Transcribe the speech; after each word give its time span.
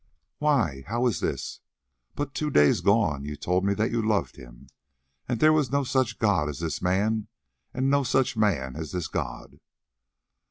"Why, 0.39 0.83
how 0.87 1.05
is 1.05 1.19
this? 1.19 1.59
But 2.15 2.33
two 2.33 2.49
days 2.49 2.81
gone 2.81 3.23
you 3.23 3.35
told 3.35 3.63
me 3.63 3.75
that 3.75 3.91
you 3.91 4.01
loved 4.01 4.35
him, 4.35 4.65
and 5.29 5.37
that 5.37 5.39
there 5.41 5.53
was 5.53 5.71
no 5.71 5.83
such 5.83 6.17
god 6.17 6.49
as 6.49 6.57
this 6.59 6.81
man, 6.81 7.27
and 7.71 7.87
no 7.87 8.01
such 8.01 8.35
man 8.35 8.75
as 8.75 8.93
this 8.93 9.07
god." 9.07 9.59